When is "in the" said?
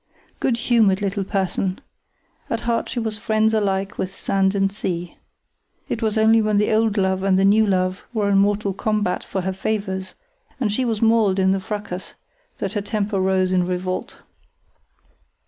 11.37-11.59